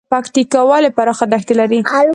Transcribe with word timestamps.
پکتیکا 0.11 0.61
ولې 0.69 0.89
پراخه 0.97 1.25
دښتې 1.31 1.53
لري؟ 1.59 1.79